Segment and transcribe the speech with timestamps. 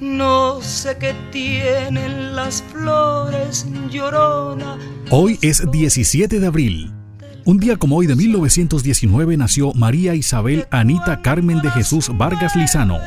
[0.00, 4.76] No sé qué tienen las flores llorona.
[5.10, 6.92] Hoy es 17 de abril.
[7.46, 12.98] Un día como hoy de 1919 nació María Isabel Anita Carmen de Jesús Vargas Lizano,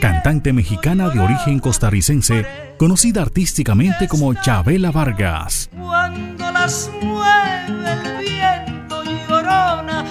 [0.00, 2.46] cantante mexicana de origen costarricense,
[2.78, 5.68] conocida artísticamente como Chabela Vargas.
[5.76, 10.04] Cuando las mueve el viento llorona,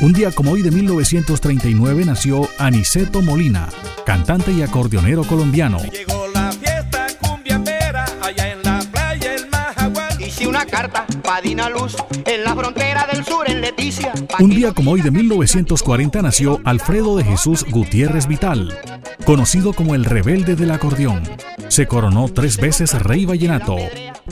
[0.00, 3.68] Un día como hoy de 1939 nació Aniceto Molina,
[4.06, 5.78] cantante y acordeonero colombiano.
[5.92, 10.22] Llegó la fiesta cumbiambera allá en la playa El Majagual.
[10.22, 14.14] Hice una carta pa' Dina Luz en la frontera del sur en Leticia.
[14.38, 18.78] Un día como hoy de 1940 nació Alfredo de Jesús Gutiérrez Vital,
[19.24, 21.22] conocido como el rebelde del acordeón.
[21.68, 23.76] Se coronó tres veces rey vallenato,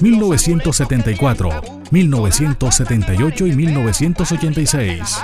[0.01, 1.51] 1974,
[1.91, 5.23] 1978 y 1986.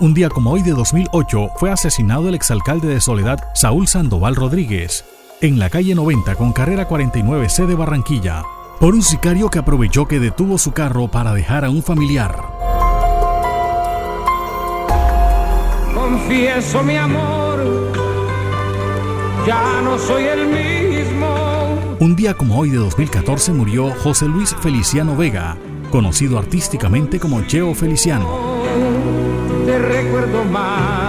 [0.00, 5.04] Un día como hoy de 2008 fue asesinado el exalcalde de Soledad Saúl Sandoval Rodríguez
[5.40, 8.42] en la calle 90 con carrera 49C de Barranquilla
[8.80, 12.36] por un sicario que aprovechó que detuvo su carro para dejar a un familiar.
[15.94, 17.92] Confieso mi amor,
[19.46, 21.54] ya no soy el mismo.
[22.00, 25.56] Un día como hoy de 2014 murió José Luis Feliciano Vega,
[25.90, 28.28] conocido artísticamente como Cheo Feliciano.
[29.64, 31.03] Te recuerdo más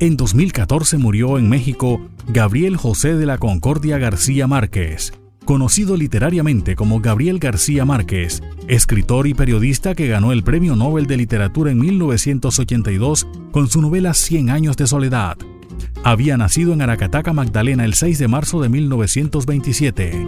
[0.00, 5.12] En 2014 murió en México Gabriel José de la Concordia García Márquez,
[5.44, 11.16] conocido literariamente como Gabriel García Márquez, escritor y periodista que ganó el Premio Nobel de
[11.16, 15.36] Literatura en 1982 con su novela Cien años de soledad.
[16.04, 20.26] Había nacido en Aracataca, Magdalena, el 6 de marzo de 1927.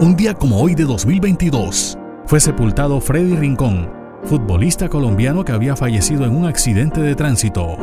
[0.00, 3.92] Un día como hoy de 2022, fue sepultado Freddy Rincón,
[4.24, 7.76] futbolista colombiano que había fallecido en un accidente de tránsito.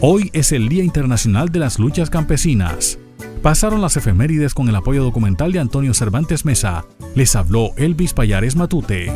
[0.00, 3.00] Hoy es el Día Internacional de las Luchas Campesinas.
[3.42, 6.84] Pasaron las efemérides con el apoyo documental de Antonio Cervantes Mesa.
[7.16, 9.12] Les habló Elvis Payares Matute.